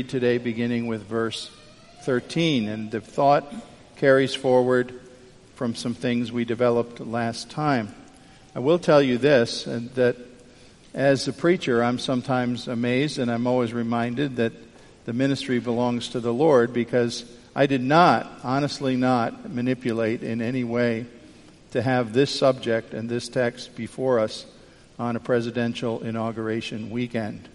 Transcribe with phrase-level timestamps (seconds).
[0.00, 1.50] Read today beginning with verse
[2.04, 3.52] 13, and the thought
[3.96, 4.98] carries forward
[5.56, 7.94] from some things we developed last time.
[8.54, 10.16] I will tell you this, and that
[10.94, 14.54] as a preacher, I'm sometimes amazed and I'm always reminded that
[15.04, 20.64] the ministry belongs to the Lord because I did not, honestly not, manipulate in any
[20.64, 21.04] way
[21.72, 24.46] to have this subject and this text before us
[24.98, 27.50] on a presidential inauguration weekend.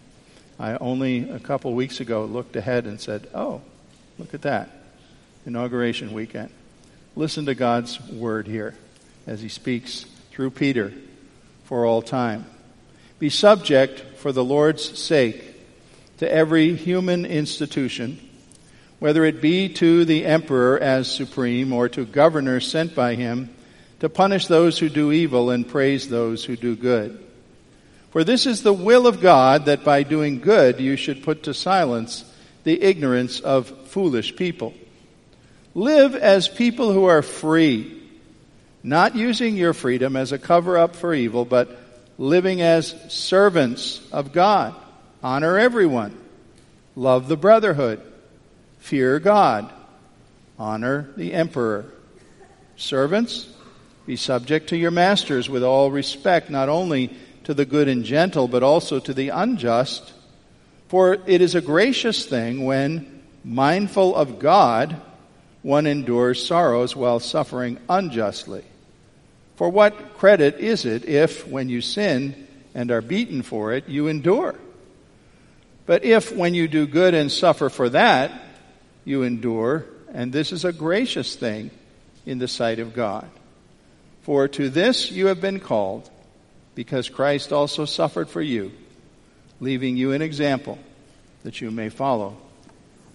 [0.60, 3.62] I only a couple weeks ago looked ahead and said, Oh,
[4.18, 4.70] look at that.
[5.46, 6.50] Inauguration weekend.
[7.16, 8.76] Listen to God's word here
[9.28, 10.94] as he speaks through Peter
[11.66, 12.46] for all time.
[13.20, 15.56] Be subject for the Lord's sake
[16.18, 18.20] to every human institution,
[19.00, 23.54] whether it be to the emperor as supreme or to governors sent by him
[24.00, 27.25] to punish those who do evil and praise those who do good.
[28.16, 31.54] For this is the will of God that by doing good you should put to
[31.54, 32.24] silence
[32.64, 34.74] the ignorance of foolish people.
[35.74, 38.02] Live as people who are free,
[38.82, 41.78] not using your freedom as a cover up for evil, but
[42.18, 44.74] living as servants of God.
[45.22, 46.18] Honor everyone.
[46.96, 48.02] Love the brotherhood.
[48.80, 49.70] Fear God.
[50.58, 51.84] Honor the emperor.
[52.78, 53.46] Servants,
[54.06, 57.14] be subject to your masters with all respect, not only
[57.46, 60.14] to the good and gentle, but also to the unjust.
[60.88, 65.00] For it is a gracious thing when, mindful of God,
[65.62, 68.64] one endures sorrows while suffering unjustly.
[69.56, 74.08] For what credit is it if, when you sin and are beaten for it, you
[74.08, 74.56] endure?
[75.86, 78.32] But if, when you do good and suffer for that,
[79.06, 81.70] you endure, and this is a gracious thing
[82.26, 83.30] in the sight of God.
[84.24, 86.10] For to this you have been called
[86.76, 88.72] because Christ also suffered for you,
[89.60, 90.78] leaving you an example
[91.44, 92.38] that you may follow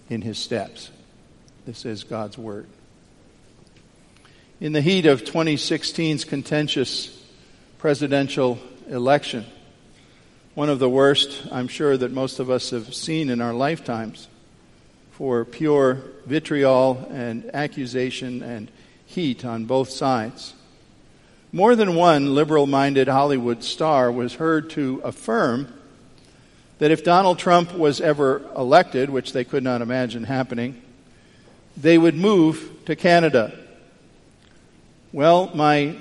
[0.09, 0.91] in his steps.
[1.67, 2.67] This is God's Word.
[4.61, 7.17] In the heat of 2016's contentious
[7.79, 9.47] presidential election,
[10.55, 14.29] one of the worst I'm sure that most of us have seen in our lifetimes,
[15.13, 18.71] for pure vitriol and accusation and
[19.05, 20.55] heat on both sides.
[21.53, 25.73] More than one liberal minded Hollywood star was heard to affirm
[26.79, 30.81] that if Donald Trump was ever elected, which they could not imagine happening,
[31.77, 33.53] they would move to Canada.
[35.13, 35.97] Well, my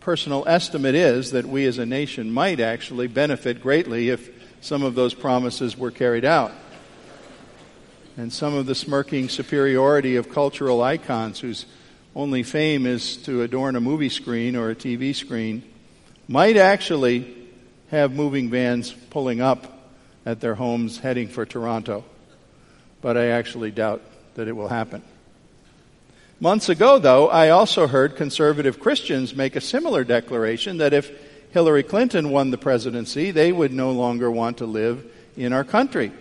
[0.00, 4.28] personal estimate is that we as a nation might actually benefit greatly if
[4.60, 6.52] some of those promises were carried out.
[8.18, 11.64] And some of the smirking superiority of cultural icons whose
[12.14, 15.62] only fame is to adorn a movie screen or a TV screen,
[16.28, 17.34] might actually
[17.90, 19.90] have moving vans pulling up
[20.26, 22.04] at their homes heading for Toronto.
[23.00, 24.02] But I actually doubt
[24.34, 25.02] that it will happen.
[26.38, 31.10] Months ago, though, I also heard conservative Christians make a similar declaration that if
[31.52, 35.04] Hillary Clinton won the presidency, they would no longer want to live
[35.36, 36.12] in our country.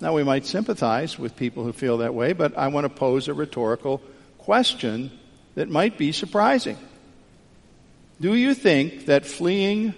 [0.00, 3.26] Now, we might sympathize with people who feel that way, but I want to pose
[3.26, 4.17] a rhetorical question
[4.48, 6.78] that might be surprising.
[8.18, 9.94] Do you think that fleeing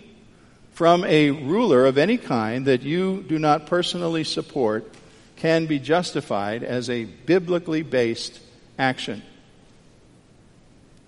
[0.72, 4.92] from a ruler of any kind that you do not personally support
[5.36, 8.40] can be justified as a biblically based
[8.76, 9.22] action?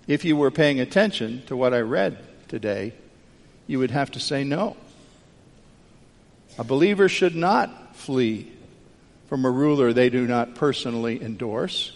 [0.07, 2.93] If you were paying attention to what I read today,
[3.67, 4.77] you would have to say no.
[6.57, 8.51] A believer should not flee
[9.27, 11.91] from a ruler they do not personally endorse.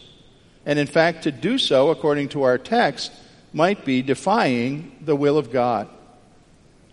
[0.68, 3.14] And in fact, to do so, according to our text,
[3.54, 5.88] might be defying the will of God,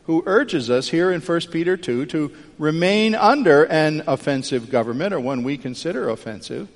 [0.05, 5.19] who urges us here in 1 Peter 2 to remain under an offensive government, or
[5.19, 6.69] one we consider offensive,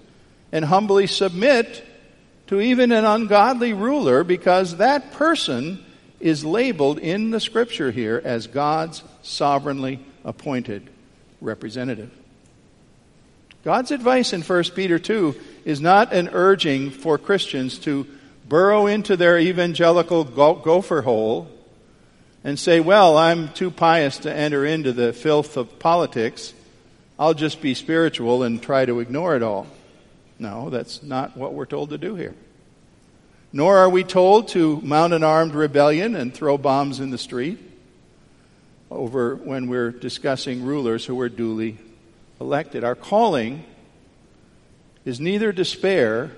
[0.51, 1.85] and humbly submit
[2.49, 5.85] to even an ungodly ruler because that person
[6.19, 10.91] is labeled in the scripture here as God's sovereignly appointed
[11.41, 12.11] representative.
[13.65, 15.35] God's advice in 1 Peter 2
[15.69, 18.07] is not an urging for Christians to
[18.49, 21.47] burrow into their evangelical gopher hole
[22.43, 26.55] and say, Well, I'm too pious to enter into the filth of politics.
[27.19, 29.67] I'll just be spiritual and try to ignore it all.
[30.39, 32.35] No, that's not what we're told to do here.
[33.53, 37.59] Nor are we told to mount an armed rebellion and throw bombs in the street
[38.91, 41.77] over when we're discussing rulers who were duly
[42.41, 42.85] elected.
[42.85, 43.65] Our calling
[45.09, 46.31] is neither despair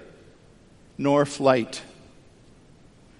[0.96, 1.82] nor flight.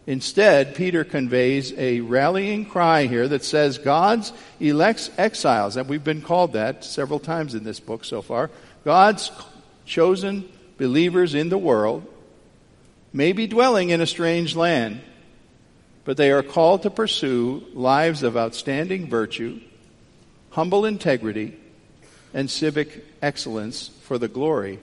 [0.06, 6.23] Instead, Peter conveys a rallying cry here that says God's elects exiles, and we've been
[6.23, 8.49] called that several times in this book so far.
[8.85, 9.32] God's
[9.85, 10.49] chosen
[10.79, 12.06] believers in the world
[13.12, 15.00] may be dwelling in a strange land,
[16.05, 19.61] but they are called to pursue lives of outstanding virtue,
[20.50, 21.56] humble integrity,
[22.32, 24.79] and civic excellence for the glory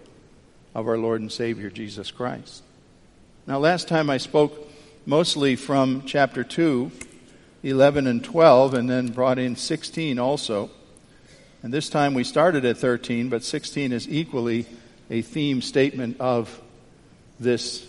[0.78, 2.62] of our Lord and Savior Jesus Christ.
[3.48, 4.70] Now, last time I spoke
[5.08, 6.92] mostly from chapter 2,
[7.64, 10.70] 11 and 12, and then brought in 16 also.
[11.64, 14.68] And this time we started at 13, but 16 is equally
[15.10, 16.62] a theme statement of
[17.40, 17.84] this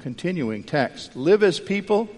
[0.00, 1.14] continuing text.
[1.14, 2.08] Live as people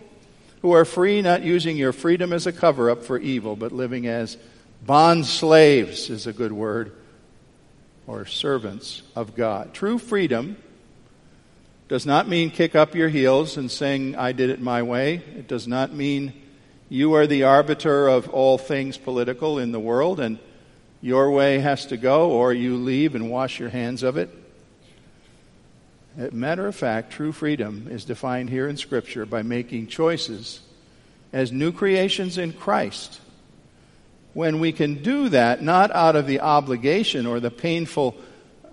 [0.63, 4.07] who are free, not using your freedom as a cover up for evil, but living
[4.07, 4.37] as
[4.87, 6.93] bond slaves, is a good word,
[8.07, 9.75] or servants of God.
[9.75, 10.57] True freedom
[11.89, 15.17] does not mean kick up your heels and saying, I did it my way.
[15.37, 16.33] It does not mean
[16.89, 20.39] you are the arbiter of all things political in the world and
[21.01, 24.31] your way has to go, or you leave and wash your hands of it.
[26.17, 30.61] As matter of fact, true freedom is defined here in Scripture by making choices
[31.31, 33.21] as new creations in Christ.
[34.35, 38.17] When we can do that, not out of the obligation or the painful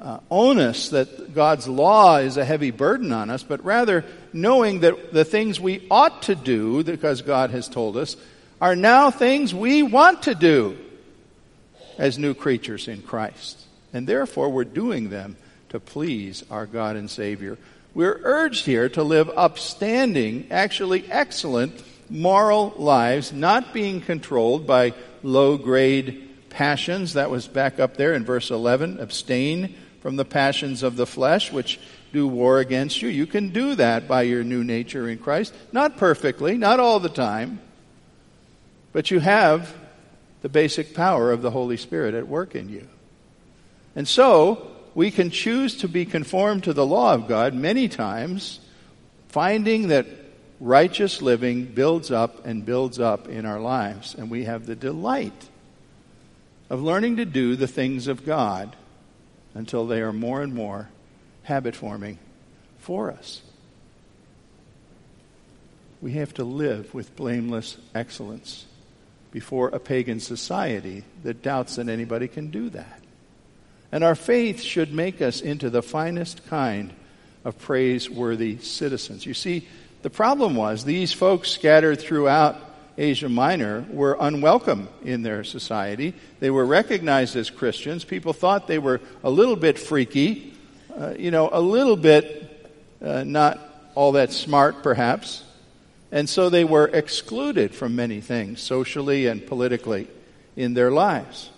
[0.02, 4.04] uh, onus that God's law is a heavy burden on us, but rather
[4.34, 8.18] knowing that the things we ought to do, because God has told us,
[8.60, 10.78] are now things we want to do
[11.98, 13.60] as new creatures in Christ.
[13.94, 15.38] And therefore, we're doing them
[15.70, 17.58] to please our God and Savior.
[17.94, 25.58] We're urged here to live upstanding, actually excellent moral lives, not being controlled by low
[25.58, 27.14] grade passions.
[27.14, 29.00] That was back up there in verse 11.
[29.00, 31.80] Abstain from the passions of the flesh, which
[32.12, 33.10] do war against you.
[33.10, 35.54] You can do that by your new nature in Christ.
[35.72, 37.60] Not perfectly, not all the time,
[38.92, 39.74] but you have
[40.42, 42.88] the basic power of the Holy Spirit at work in you.
[43.96, 48.60] And so, we can choose to be conformed to the law of God many times,
[49.30, 50.06] finding that
[50.62, 54.16] righteous living builds up and builds up in our lives.
[54.16, 55.50] And we have the delight
[56.70, 58.76] of learning to do the things of God
[59.56, 60.88] until they are more and more
[61.44, 62.20] habit forming
[62.78, 63.42] for us.
[66.00, 68.66] We have to live with blameless excellence
[69.32, 73.02] before a pagan society that doubts that anybody can do that.
[73.92, 76.94] And our faith should make us into the finest kind
[77.44, 79.26] of praiseworthy citizens.
[79.26, 79.68] You see,
[80.02, 82.58] the problem was these folks scattered throughout
[82.98, 86.14] Asia Minor were unwelcome in their society.
[86.40, 88.04] They were recognized as Christians.
[88.04, 90.54] People thought they were a little bit freaky,
[90.98, 92.48] uh, you know, a little bit
[93.02, 93.60] uh, not
[93.96, 95.44] all that smart, perhaps.
[96.12, 100.08] And so they were excluded from many things, socially and politically,
[100.56, 101.50] in their lives.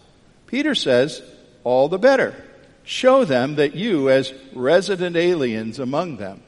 [0.48, 1.24] Peter says,
[1.64, 2.36] all the better.
[2.84, 6.44] Show them that you, as resident aliens among them,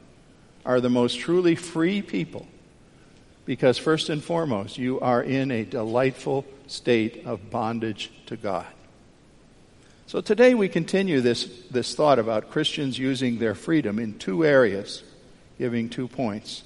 [0.65, 2.47] are the most truly free people.
[3.45, 8.65] Because, first and foremost, you are in a delightful state of bondage to God.
[10.07, 15.03] So, today we continue this, this thought about Christians using their freedom in two areas,
[15.59, 16.63] giving two points.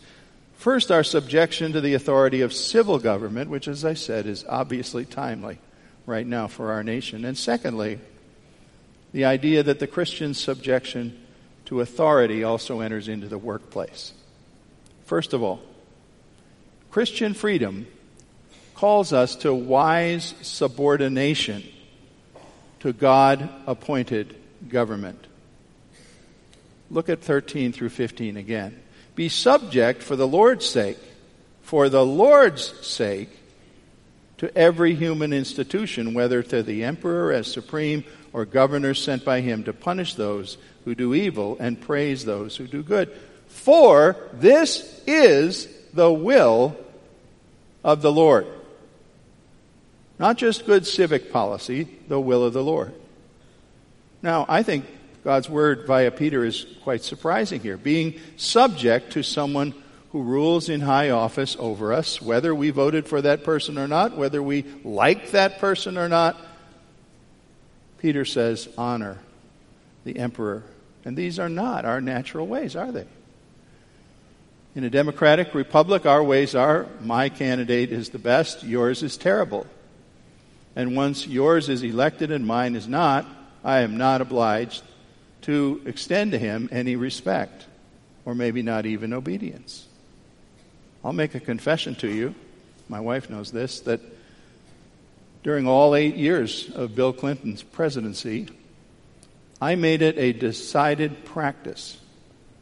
[0.55, 5.05] First, our subjection to the authority of civil government, which, as I said, is obviously
[5.05, 5.59] timely
[6.05, 7.23] right now for our nation.
[7.23, 7.99] And secondly,
[9.13, 11.17] the idea that the Christian subjection
[11.69, 14.11] to authority also enters into the workplace.
[15.05, 15.61] First of all,
[16.89, 17.85] Christian freedom
[18.73, 21.63] calls us to wise subordination
[22.79, 24.35] to God appointed
[24.67, 25.27] government.
[26.89, 28.81] Look at 13 through 15 again.
[29.13, 30.97] Be subject for the Lord's sake,
[31.61, 33.29] for the Lord's sake,
[34.39, 39.63] to every human institution, whether to the emperor as supreme or governors sent by him
[39.63, 43.11] to punish those who do evil and praise those who do good.
[43.47, 46.75] For this is the will
[47.83, 48.47] of the Lord.
[50.19, 52.93] Not just good civic policy, the will of the Lord.
[54.21, 54.85] Now, I think
[55.23, 57.77] God's word via Peter is quite surprising here.
[57.77, 59.73] Being subject to someone
[60.11, 64.17] who rules in high office over us, whether we voted for that person or not,
[64.17, 66.35] whether we like that person or not,
[67.99, 69.17] Peter says, honor
[70.03, 70.63] the emperor.
[71.05, 73.05] And these are not our natural ways, are they?
[74.75, 79.67] In a democratic republic, our ways are my candidate is the best, yours is terrible.
[80.75, 83.25] And once yours is elected and mine is not,
[83.63, 84.83] I am not obliged
[85.41, 87.65] to extend to him any respect,
[88.25, 89.87] or maybe not even obedience.
[91.03, 92.35] I'll make a confession to you,
[92.87, 94.01] my wife knows this, that
[95.43, 98.47] during all eight years of Bill Clinton's presidency,
[99.61, 101.99] I made it a decided practice.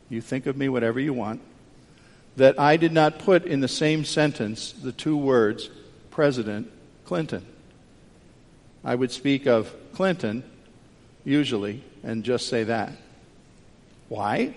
[0.10, 1.42] You think of me whatever you want
[2.38, 5.70] that I did not put in the same sentence the two words
[6.12, 6.72] President
[7.04, 7.46] Clinton.
[8.84, 10.44] I would speak of Clinton,
[11.26, 12.94] usually, and just say that.
[14.08, 14.56] Why?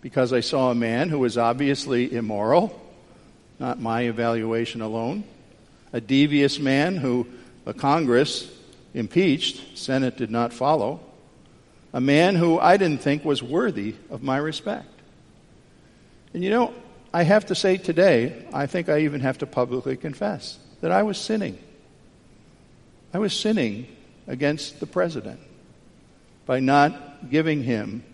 [0.00, 2.80] Because I saw a man who was obviously immoral,
[3.58, 5.24] not my evaluation alone,
[5.92, 7.26] a devious man who
[7.64, 8.50] the Congress
[8.94, 11.00] impeached, Senate did not follow,
[11.92, 14.88] a man who I didn't think was worthy of my respect.
[16.32, 16.72] And you know,
[17.12, 21.02] I have to say today, I think I even have to publicly confess that I
[21.02, 21.58] was sinning.
[23.12, 23.88] I was sinning
[24.28, 25.40] against the president
[26.46, 28.04] by not giving him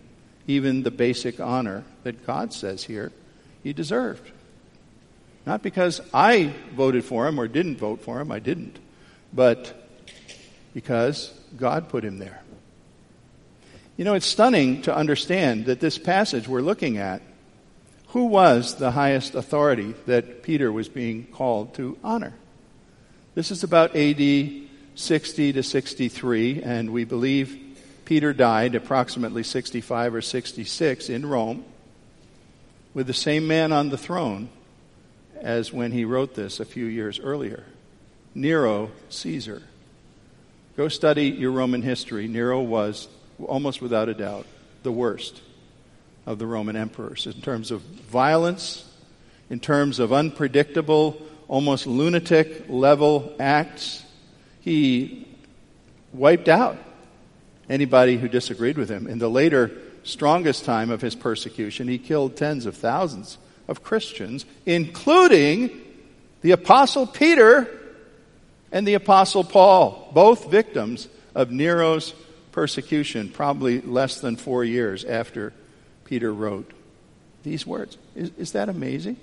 [0.47, 3.11] even the basic honor that God says here
[3.63, 4.31] he deserved.
[5.47, 8.77] Not because I voted for him or didn't vote for him, I didn't,
[9.31, 9.89] but
[10.73, 12.41] because God put him there.
[13.95, 17.21] You know, it's stunning to understand that this passage we're looking at
[18.07, 22.33] who was the highest authority that Peter was being called to honor?
[23.33, 24.51] This is about AD
[24.95, 27.57] 60 to 63, and we believe
[28.03, 31.63] Peter died approximately 65 or 66 in Rome
[32.93, 34.49] with the same man on the throne
[35.41, 37.63] as when he wrote this a few years earlier
[38.35, 39.63] Nero Caesar.
[40.75, 42.27] Go study your Roman history.
[42.27, 43.07] Nero was,
[43.43, 44.45] almost without a doubt,
[44.83, 45.41] the worst
[46.27, 48.85] of the Roman emperors in terms of violence,
[49.49, 54.03] in terms of unpredictable, almost lunatic level acts.
[54.61, 55.27] He
[56.13, 56.77] wiped out
[57.69, 59.07] anybody who disagreed with him.
[59.07, 59.71] In the later,
[60.03, 65.81] strongest time of his persecution, he killed tens of thousands of Christians, including
[66.41, 67.69] the Apostle Peter
[68.71, 72.13] and the Apostle Paul, both victims of Nero's
[72.51, 75.53] persecution, probably less than four years after
[76.05, 76.71] Peter wrote
[77.43, 77.97] these words.
[78.15, 79.17] Is, is that amazing?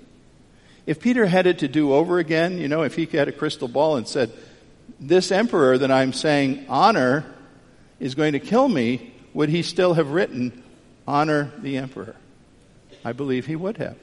[0.85, 3.67] If Peter had it to do over again, you know, if he had a crystal
[3.67, 4.31] ball and said,
[4.99, 7.25] This emperor that I'm saying honor
[7.99, 10.63] is going to kill me, would he still have written,
[11.07, 12.15] Honor the emperor?
[13.03, 13.97] I believe he would have.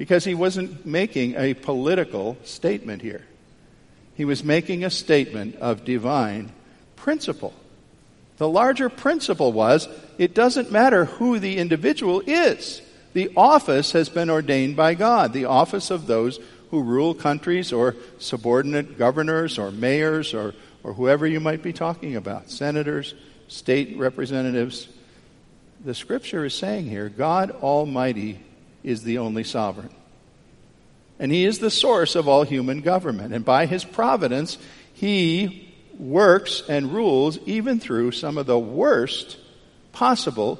[0.00, 3.26] Because he wasn't making a political statement here.
[4.14, 6.52] He was making a statement of divine
[6.96, 7.52] principle.
[8.38, 12.80] The larger principle was it doesn't matter who the individual is.
[13.12, 16.40] The office has been ordained by God, the office of those
[16.70, 22.16] who rule countries or subordinate governors or mayors or, or whoever you might be talking
[22.16, 23.12] about, senators,
[23.48, 24.88] state representatives.
[25.84, 28.40] The scripture is saying here God Almighty
[28.82, 29.90] is the only sovereign.
[31.18, 33.34] And He is the source of all human government.
[33.34, 34.58] And by His providence,
[34.94, 39.36] He works and rules even through some of the worst
[39.92, 40.58] possible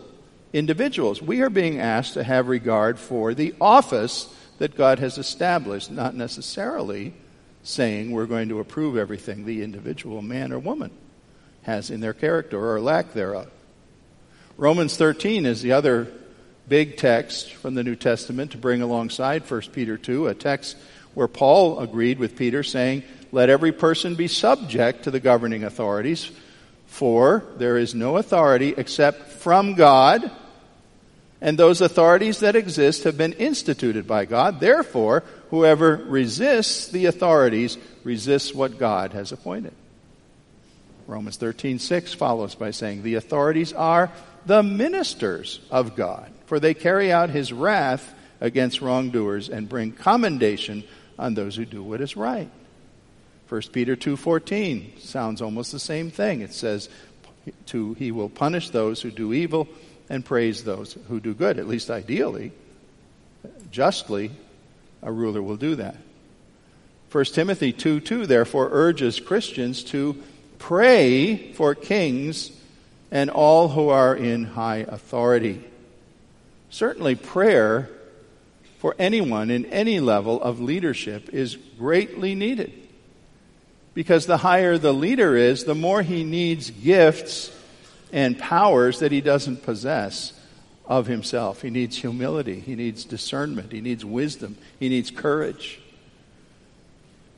[0.52, 1.22] individuals.
[1.22, 6.14] We are being asked to have regard for the office that God has established, not
[6.14, 7.14] necessarily
[7.62, 10.90] saying we're going to approve everything the individual man or woman
[11.62, 13.50] has in their character or lack thereof.
[14.56, 16.12] Romans 13 is the other
[16.70, 20.76] big text from the New Testament to bring alongside 1 Peter 2, a text
[21.14, 26.30] where Paul agreed with Peter saying, let every person be subject to the governing authorities,
[26.86, 30.30] for there is no authority except from God,
[31.40, 34.60] and those authorities that exist have been instituted by God.
[34.60, 39.72] Therefore, whoever resists the authorities resists what God has appointed.
[41.08, 44.12] Romans 13:6 follows by saying, "The authorities are
[44.46, 50.82] the ministers of God, for they carry out his wrath against wrongdoers and bring commendation
[51.16, 52.50] on those who do what is right."
[53.48, 56.40] 1 Peter 2:14 sounds almost the same thing.
[56.40, 56.88] It says
[57.66, 59.68] to he will punish those who do evil
[60.08, 61.56] and praise those who do good.
[61.56, 62.50] At least ideally,
[63.70, 64.32] justly
[65.04, 65.98] a ruler will do that.
[67.12, 70.20] 1 Timothy 2 2 therefore urges Christians to
[70.58, 72.50] pray for kings
[73.12, 75.62] and all who are in high authority.
[76.70, 77.90] Certainly, prayer
[78.78, 82.72] for anyone in any level of leadership is greatly needed.
[83.92, 87.52] Because the higher the leader is, the more he needs gifts
[88.12, 90.32] and powers that he doesn't possess
[90.86, 91.60] of himself.
[91.60, 95.80] He needs humility, he needs discernment, he needs wisdom, he needs courage.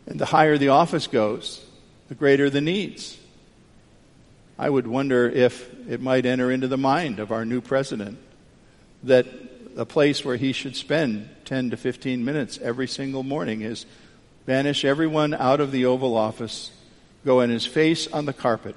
[0.06, 1.64] And the higher the office goes,
[2.08, 3.18] the greater the needs.
[4.58, 8.18] I would wonder if it might enter into the mind of our new president
[9.02, 9.26] that
[9.76, 13.86] a place where he should spend 10 to 15 minutes every single morning is
[14.46, 16.70] banish everyone out of the Oval Office,
[17.24, 18.76] go in his face on the carpet,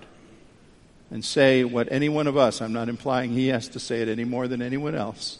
[1.12, 4.10] and say what any one of us, I'm not implying he has to say it
[4.10, 5.39] any more than anyone else.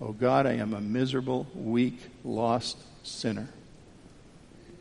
[0.00, 3.48] Oh God, I am a miserable, weak, lost sinner.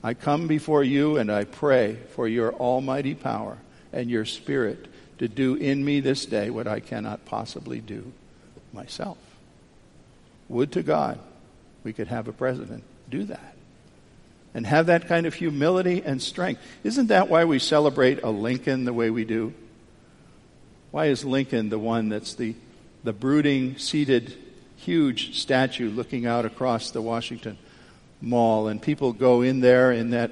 [0.04, 3.58] I come before you and I pray for your almighty power
[3.92, 4.88] and your spirit
[5.18, 8.12] to do in me this day what I cannot possibly do
[8.74, 9.18] myself.
[10.50, 11.20] Would to God
[11.84, 13.56] we could have a president do that
[14.54, 16.62] and have that kind of humility and strength.
[16.84, 19.54] Isn't that why we celebrate a Lincoln the way we do?
[20.92, 22.56] Why is Lincoln the one that's the,
[23.04, 24.36] the brooding, seated,
[24.78, 27.58] huge statue looking out across the Washington
[28.20, 28.68] Mall?
[28.68, 30.32] And people go in there in that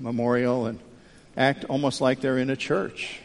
[0.00, 0.78] memorial and
[1.36, 3.20] act almost like they're in a church.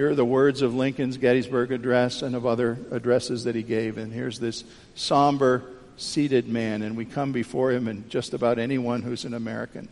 [0.00, 3.98] Here are the words of Lincoln's Gettysburg Address and of other addresses that he gave.
[3.98, 4.64] And here's this
[4.94, 5.62] somber,
[5.98, 9.90] seated man, and we come before him, and just about anyone who's an American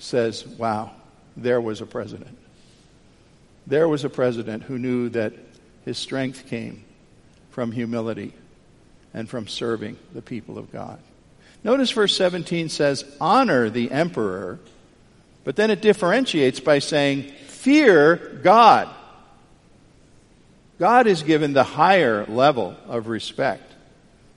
[0.00, 0.90] says, Wow,
[1.36, 2.36] there was a president.
[3.68, 5.32] There was a president who knew that
[5.84, 6.82] his strength came
[7.50, 8.32] from humility
[9.14, 10.98] and from serving the people of God.
[11.62, 14.58] Notice verse 17 says, Honor the emperor,
[15.44, 17.32] but then it differentiates by saying,
[17.68, 18.88] Fear God.
[20.78, 23.74] God is given the higher level of respect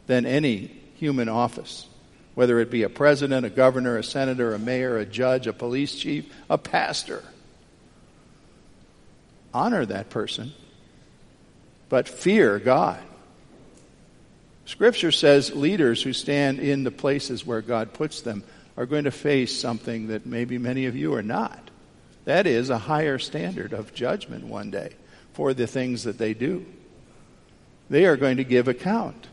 [0.05, 1.87] than any human office,
[2.35, 5.95] whether it be a president, a governor, a senator, a mayor, a judge, a police
[5.95, 7.23] chief, a pastor
[9.53, 10.51] honor that person,
[11.87, 12.99] but fear God.
[14.65, 18.43] Scripture says leaders who stand in the places where God puts them
[18.75, 21.70] are going to face something that maybe many of you are not.
[22.25, 24.91] That is a higher standard of judgment one day
[25.33, 26.65] for the things that they do.
[27.89, 29.27] They are going to give account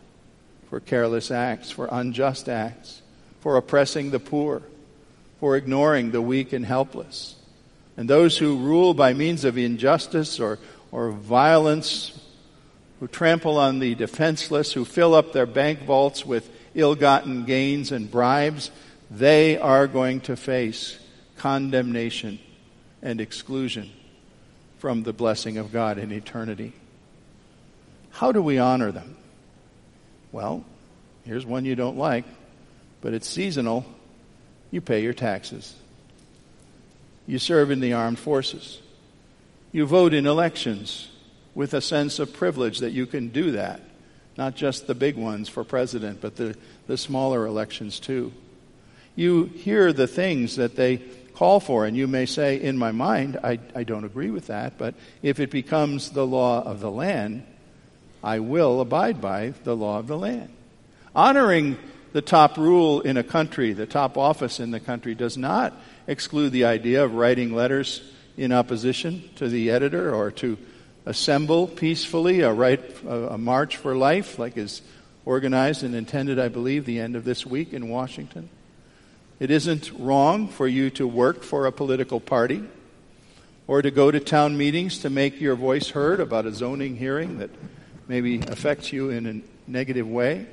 [0.69, 3.03] for careless acts, for unjust acts,
[3.41, 4.63] for oppressing the poor,
[5.39, 7.37] for ignoring the weak and helpless.
[7.97, 10.59] And those who rule by means of injustice or,
[10.91, 12.19] or violence,
[13.01, 17.93] who trample on the defenseless, who fill up their bank vaults with ill gotten gains
[17.93, 18.71] and bribes,
[19.11, 20.99] they are going to face
[21.37, 22.39] condemnation
[23.03, 23.91] and exclusion
[24.79, 26.73] from the blessing of God in eternity.
[28.11, 29.17] How do we honor them?
[30.33, 30.65] Well,
[31.25, 32.25] here's one you don't like,
[33.01, 33.85] but it's seasonal.
[34.71, 35.75] You pay your taxes.
[37.27, 38.81] You serve in the armed forces.
[39.73, 41.09] You vote in elections
[41.55, 43.81] with a sense of privilege that you can do that.
[44.37, 46.57] Not just the big ones for president, but the,
[46.87, 48.33] the smaller elections too.
[49.17, 50.99] You hear the things that they
[51.39, 54.77] call for, and you may say, in my mind, I, I don't agree with that,
[54.77, 57.45] but if it becomes the law of the land,
[58.25, 60.49] I will abide by the law of the land.
[61.15, 61.79] Honoring
[62.13, 65.75] the top rule in a country, the top office in the country, does not
[66.09, 68.03] exclude the idea of writing letters
[68.37, 70.59] in opposition to the editor or to
[71.07, 74.83] assemble peacefully, or write a, march for life, like is
[75.25, 78.49] organized and intended, I believe, the end of this week in Washington.
[79.41, 82.65] It isn't wrong for you to work for a political party
[83.69, 87.39] or to go to town meetings to make your voice heard about a zoning hearing
[87.39, 87.51] that
[88.09, 90.47] maybe affects you in a negative way.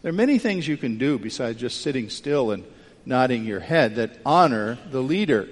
[0.00, 2.64] There are many things you can do besides just sitting still and
[3.06, 5.48] nodding your head that honor the leader.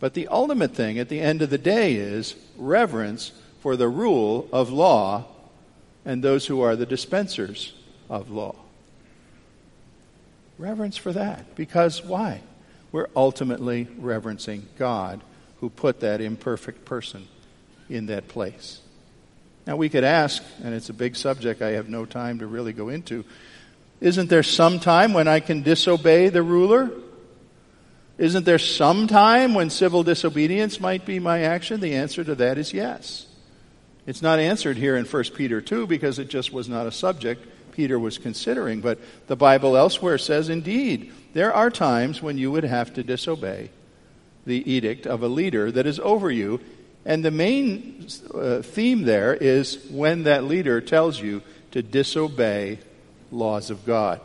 [0.00, 4.48] But the ultimate thing at the end of the day is reverence for the rule
[4.52, 5.24] of law
[6.04, 7.72] and those who are the dispensers
[8.10, 8.54] of law.
[10.60, 11.56] Reverence for that.
[11.56, 12.42] Because why?
[12.92, 15.22] We're ultimately reverencing God
[15.60, 17.26] who put that imperfect person
[17.88, 18.80] in that place.
[19.66, 22.72] Now, we could ask, and it's a big subject I have no time to really
[22.72, 23.24] go into
[24.00, 26.90] isn't there some time when I can disobey the ruler?
[28.16, 31.80] Isn't there some time when civil disobedience might be my action?
[31.80, 33.26] The answer to that is yes.
[34.06, 37.46] It's not answered here in 1 Peter 2 because it just was not a subject
[37.72, 38.80] Peter was considering.
[38.80, 43.70] But the Bible elsewhere says, indeed, there are times when you would have to disobey
[44.46, 46.60] the edict of a leader that is over you
[47.04, 52.78] And the main uh, theme there is when that leader tells you to disobey
[53.32, 54.20] laws of God.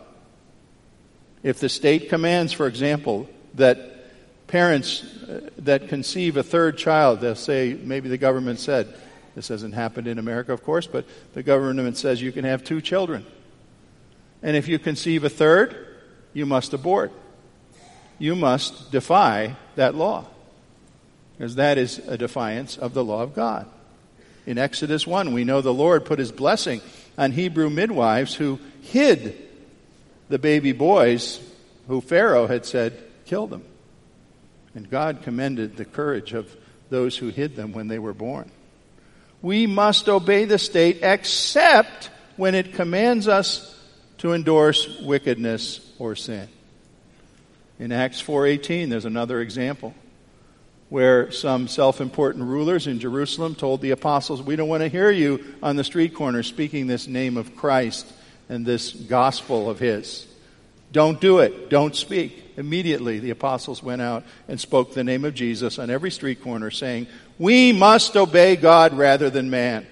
[1.43, 7.35] If the state commands, for example, that parents uh, that conceive a third child, they'll
[7.35, 8.93] say, maybe the government said,
[9.35, 12.81] this hasn't happened in America, of course, but the government says you can have two
[12.81, 13.25] children.
[14.45, 15.75] And if you conceive a third,
[16.31, 17.11] you must abort.
[18.19, 20.27] You must defy that law.
[21.35, 23.65] Because that is a defiance of the law of God.
[24.45, 26.81] In Exodus 1, we know the Lord put his blessing
[27.17, 29.35] on Hebrew midwives who hid
[30.29, 31.39] the baby boys
[31.87, 33.63] who Pharaoh had said, kill them.
[34.75, 36.55] And God commended the courage of
[36.91, 38.51] those who hid them when they were born.
[39.41, 43.74] We must obey the state except when it commands us
[44.25, 46.47] to endorse wickedness or sin.
[47.77, 49.93] In Acts 4:18 there's another example
[50.89, 55.43] where some self-important rulers in Jerusalem told the apostles, "We don't want to hear you
[55.61, 58.07] on the street corner speaking this name of Christ
[58.49, 60.25] and this gospel of his.
[60.91, 61.69] Don't do it.
[61.69, 66.09] Don't speak." Immediately the apostles went out and spoke the name of Jesus on every
[66.09, 67.05] street corner saying,
[67.37, 69.85] "We must obey God rather than man."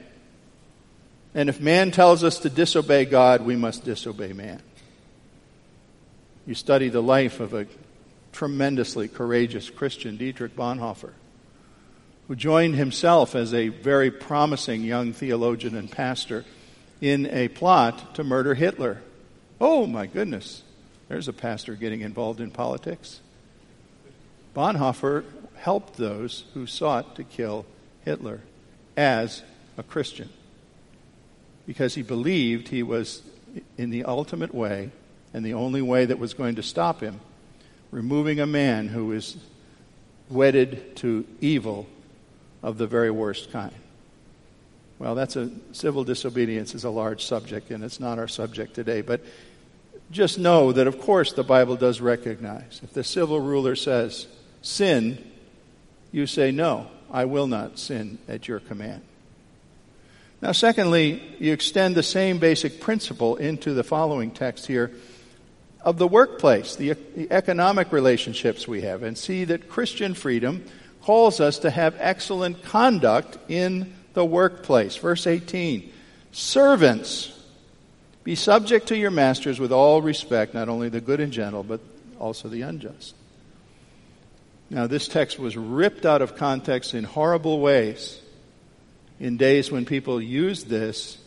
[1.35, 4.61] And if man tells us to disobey God, we must disobey man.
[6.45, 7.65] You study the life of a
[8.31, 11.13] tremendously courageous Christian, Dietrich Bonhoeffer,
[12.27, 16.45] who joined himself as a very promising young theologian and pastor
[17.01, 19.01] in a plot to murder Hitler.
[19.59, 20.63] Oh my goodness,
[21.07, 23.21] there's a pastor getting involved in politics.
[24.55, 25.23] Bonhoeffer
[25.55, 27.65] helped those who sought to kill
[28.03, 28.41] Hitler
[28.95, 29.41] as
[29.77, 30.29] a Christian
[31.65, 33.21] because he believed he was
[33.78, 34.91] in the ultimate way
[35.34, 37.19] and the only way that was going to stop him,
[37.91, 39.38] removing a man who is
[40.30, 41.88] wedded to evil
[42.62, 43.73] of the very worst kind.
[44.99, 49.02] Well, that's a civil disobedience is a large subject, and it's not our subject today.
[49.02, 49.21] But
[50.12, 54.28] just know that, of course, the Bible does recognize if the civil ruler says,
[54.62, 55.32] sin,
[56.12, 59.02] you say, no, I will not sin at your command.
[60.43, 64.91] Now, secondly, you extend the same basic principle into the following text here
[65.79, 70.65] of the workplace, the, the, economic relationships we have, and see that Christian freedom
[71.01, 74.97] calls us to have excellent conduct in the workplace.
[74.97, 75.89] Verse 18
[76.34, 77.32] Servants,
[78.25, 81.79] be subject to your masters with all respect, not only the good and gentle, but
[82.19, 83.15] also the unjust.
[84.69, 88.19] Now, this text was ripped out of context in horrible ways
[89.23, 91.17] in days when people used this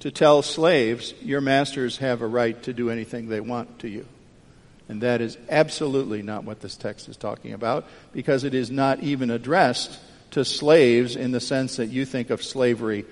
[0.00, 4.06] to tell slaves, your masters have a right to do anything they want to you.
[4.88, 9.02] And that is absolutely not what this text is talking about because it is not
[9.02, 9.98] even addressed
[10.30, 13.04] to slaves in the sense that you think of slavery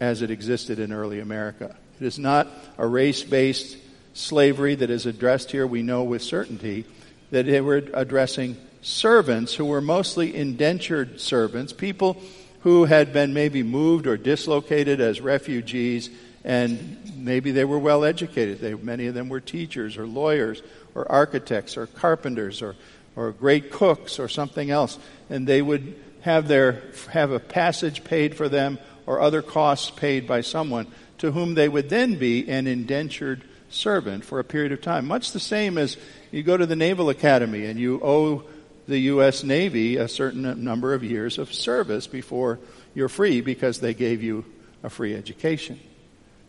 [0.00, 1.76] as it existed in early America.
[2.00, 3.76] It is not a race based
[4.14, 5.66] slavery that is addressed here.
[5.66, 6.86] We know with certainty
[7.30, 12.16] that they were addressing servants who were mostly indentured servants, people
[12.62, 16.10] who had been maybe moved or dislocated as refugees,
[16.44, 18.60] and maybe they were well educated.
[18.60, 20.62] They, many of them were teachers or lawyers
[20.94, 22.76] or architects or carpenters or,
[23.16, 24.98] or great cooks or something else.
[25.28, 30.26] And they would have, their, have a passage paid for them or other costs paid
[30.26, 30.86] by someone
[31.18, 35.06] to whom they would then be an indentured servant for a period of time.
[35.06, 35.96] Much the same as
[36.30, 38.44] you go to the Naval Academy and you owe
[38.86, 39.44] the U.S.
[39.44, 42.58] Navy a certain number of years of service before
[42.94, 44.44] you're free because they gave you
[44.82, 45.78] a free education.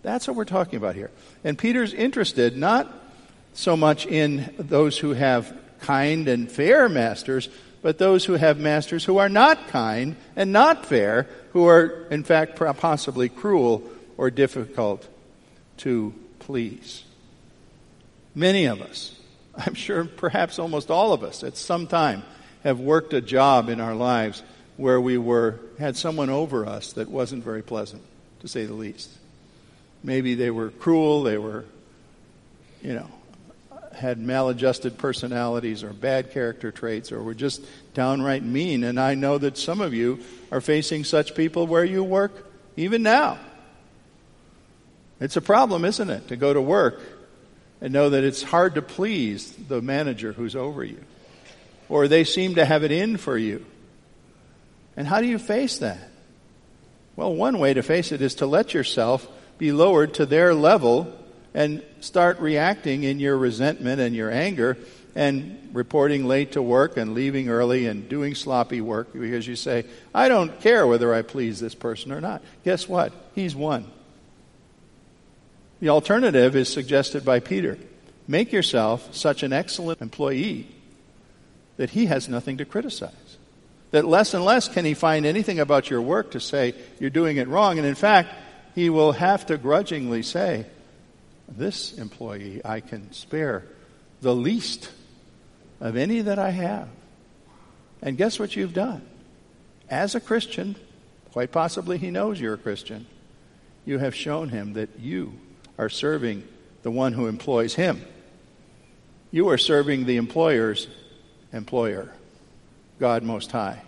[0.02, 1.12] That's what we're talking about here.
[1.43, 2.91] And Peter's interested not
[3.54, 7.50] so much in those who have kind and fair masters,
[7.82, 12.24] but those who have masters who are not kind and not fair, who are, in
[12.24, 13.84] fact, possibly cruel
[14.17, 15.08] or difficult
[15.78, 17.04] to please.
[18.36, 19.17] Many of us
[19.55, 22.23] I'm sure perhaps almost all of us at some time
[22.63, 24.41] have worked a job in our lives
[24.77, 28.01] where we were had someone over us that wasn't very pleasant,
[28.39, 29.09] to say the least.
[30.03, 31.65] Maybe they were cruel, they were,
[32.81, 33.07] you know,
[33.95, 37.63] had maladjusted personalities or bad character traits or were just
[37.93, 38.83] downright mean.
[38.83, 40.19] And I know that some of you
[40.51, 43.37] are facing such people where you work even now.
[45.19, 46.99] It's a problem, isn't it, to go to work
[47.84, 51.04] and know that it's hard to please the manager who's over you.
[51.89, 53.65] Or they seem to have it in for you.
[54.96, 56.10] And how do you face that?
[57.17, 61.13] Well, won way to face it is to let yourself be lowered to their level
[61.54, 64.78] and start reacting in your resentment and your anger
[65.13, 69.84] and reporting late to work and leaving early and doing sloppy work because you say,
[70.15, 72.41] I don't care whether I please this person or not.
[72.63, 73.12] Guess what?
[73.36, 73.91] He's one.
[75.84, 77.78] The alternative is suggested by Peter.
[78.26, 80.65] Make yourself such an excellent employee
[81.76, 83.38] that he has nothing to criticize.
[83.91, 87.36] That less and less can he find anything about your work to say you're doing
[87.36, 87.80] it wrong.
[87.80, 88.34] And in fact,
[88.76, 90.67] he will have to grudgingly say,
[91.50, 93.65] This employee I can spare
[94.22, 94.89] the least
[95.82, 96.88] of any that I have.
[98.02, 99.02] And guess what you've done?
[99.89, 100.78] As a Christian,
[101.34, 103.06] quite possibly he knows you're a Christian,
[103.84, 105.34] you have shown him that you
[105.77, 106.47] are serving
[106.83, 108.03] the one who employs him.
[109.31, 110.88] You are serving the employer's
[111.51, 112.13] employer,
[112.99, 113.81] God Most High.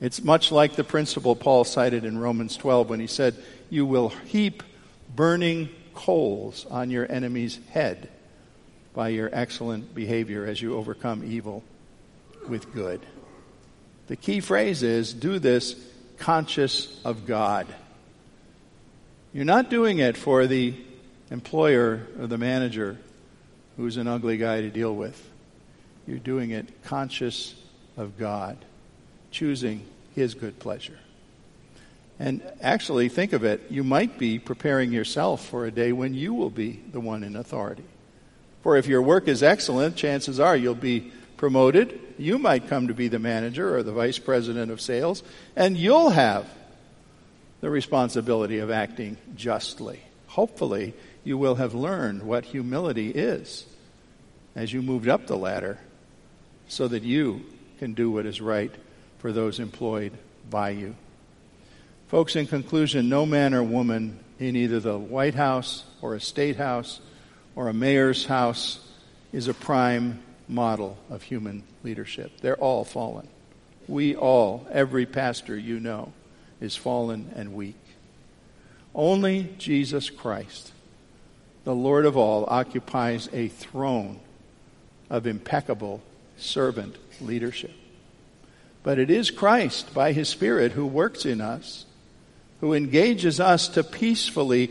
[0.00, 3.34] It's much like the principle Paul cited in Romans 12 when he said,
[3.70, 4.62] You will heap
[5.14, 8.10] burning coals on your enemy's head
[8.92, 11.64] by your excellent behavior as you overcome evil
[12.48, 13.00] with good.
[14.08, 15.74] The key phrase is do this
[16.18, 17.66] conscious of God.
[19.36, 20.72] You're not doing it for the
[21.30, 22.96] employer or the manager
[23.76, 25.28] who's an ugly guy to deal with.
[26.06, 27.54] You're doing it conscious
[27.98, 28.56] of God,
[29.30, 29.82] choosing
[30.14, 30.98] His good pleasure.
[32.18, 36.32] And actually, think of it, you might be preparing yourself for a day when you
[36.32, 37.84] will be the one in authority.
[38.62, 42.00] For if your work is excellent, chances are you'll be promoted.
[42.16, 45.22] You might come to be the manager or the vice president of sales,
[45.54, 46.48] and you'll have
[47.66, 49.98] the responsibility of acting justly.
[50.28, 53.66] Hopefully, you will have learned what humility is
[54.54, 55.76] as you moved up the ladder
[56.68, 57.44] so that you
[57.80, 58.72] can do what is right
[59.18, 60.12] for those employed
[60.48, 60.94] by you.
[62.06, 66.54] Folks, in conclusion, no man or woman in either the White House or a state
[66.54, 67.00] house
[67.56, 68.78] or a mayor's house
[69.32, 72.30] is a prime model of human leadership.
[72.42, 73.26] They're all fallen.
[73.88, 76.12] We all, every pastor you know,
[76.60, 77.76] is fallen and weak.
[78.94, 80.72] Only Jesus Christ
[81.66, 84.20] the Lord of all, occupies a throne
[85.10, 86.00] of impeccable
[86.36, 87.72] servant leadership.
[88.84, 91.84] But it is Christ, by his Spirit, who works in us,
[92.60, 94.70] who engages us to peacefully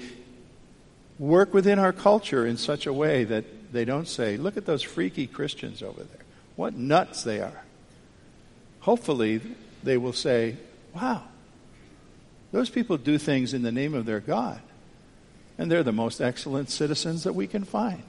[1.20, 4.82] work within our culture in such a way that they don't say, look at those
[4.82, 6.24] freaky Christians over there.
[6.56, 7.64] What nuts they are.
[8.80, 9.42] Hopefully,
[9.84, 10.56] they will say,
[10.96, 11.24] wow,
[12.56, 14.62] those people do things in the name of their God
[15.58, 18.02] and they're the most excellent citizens that we can find.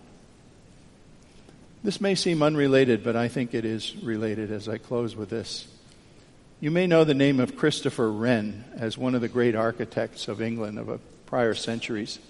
[1.82, 5.66] This may seem unrelated, but I think it is related as I close with this.
[6.60, 10.40] You may know the name of Christopher Wren as one of the great architects of
[10.40, 12.20] England of prior centuries.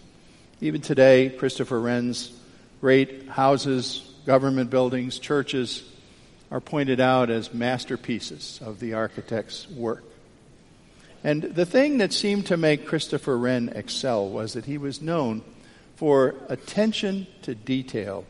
[0.62, 2.32] Even today, Christopher Wren's
[2.80, 5.84] great houses, government buildings, churches
[6.50, 10.02] are pointed out as masterpieces of the architect's work.
[11.26, 15.42] And the thing that seemed to make Christopher Wren excel was that he was known
[15.96, 18.24] for attention to detail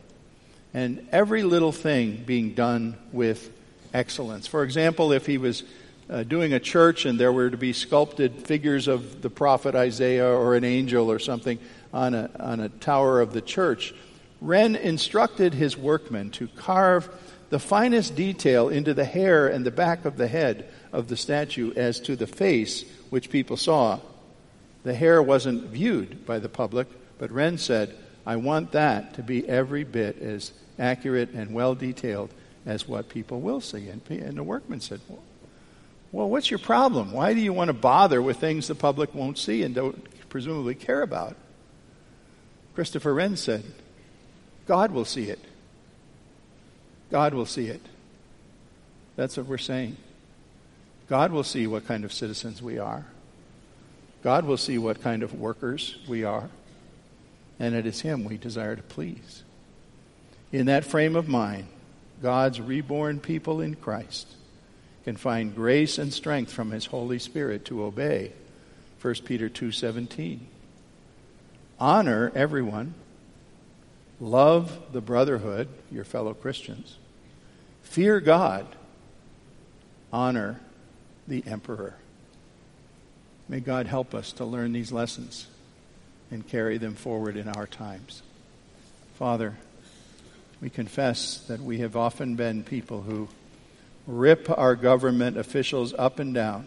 [0.73, 3.51] and every little thing being done with
[3.93, 4.47] excellence.
[4.47, 5.61] For example, if he was
[6.09, 10.35] uh, doing a church and there were to be sculpted figures of the prophet Isaiah
[10.35, 11.59] or an angel or something
[11.93, 13.93] on a, on a tower of the church,
[14.41, 17.09] Wren instructed his workmen to carve
[17.51, 21.71] the finest detail into the hair and the back of the head of the statue
[21.75, 23.99] as to the face which people saw.
[24.83, 26.87] The hair wasn't viewed by the public,
[27.19, 32.33] but Wren said, I want that to be every bit as accurate and well detailed
[32.65, 33.89] as what people will see.
[33.89, 35.21] And, and the workman said, well,
[36.11, 37.11] well, what's your problem?
[37.11, 40.73] Why do you want to bother with things the public won't see and don't presumably
[40.73, 41.35] care about?
[42.73, 43.63] Christopher Wren said,
[44.65, 45.39] God will see it.
[47.11, 47.81] God will see it.
[49.15, 49.97] That's what we're saying.
[51.09, 53.05] God will see what kind of citizens we are.
[54.23, 56.49] God will see what kind of workers we are.
[57.59, 59.43] And it is Him we desire to please.
[60.51, 61.67] In that frame of mind,
[62.21, 64.27] God's reborn people in Christ
[65.05, 68.33] can find grace and strength from His Holy Spirit to obey
[69.01, 70.39] 1 Peter 2:17.
[71.79, 72.95] Honor everyone.
[74.19, 76.97] Love the brotherhood, your fellow Christians.
[77.83, 78.65] Fear God.
[80.11, 80.59] Honor
[81.27, 81.95] the emperor.
[83.49, 85.47] May God help us to learn these lessons
[86.31, 88.21] and carry them forward in our times.
[89.15, 89.57] Father,
[90.61, 93.29] we confess that we have often been people who
[94.05, 96.65] rip our government officials up and down.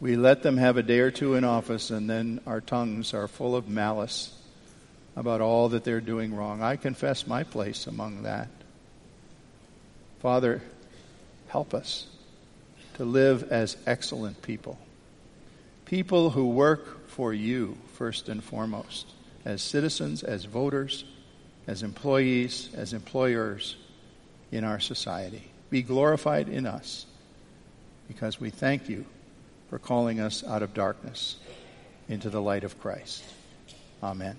[0.00, 3.28] We let them have a day or two in office, and then our tongues are
[3.28, 4.34] full of malice
[5.14, 6.62] about all that they're doing wrong.
[6.62, 8.48] I confess my place among that.
[10.20, 10.62] Father,
[11.48, 12.06] help us
[13.00, 14.78] to live as excellent people.
[15.86, 19.06] People who work for you, first and foremost,
[19.42, 21.06] as citizens, as voters,
[21.66, 23.78] as employees, as employers
[24.52, 25.50] in our society.
[25.70, 27.06] Be glorified in us
[28.06, 29.06] because we thank you
[29.70, 31.36] for calling us out of darkness
[32.06, 33.24] into the light of Christ.
[34.02, 34.36] Amen.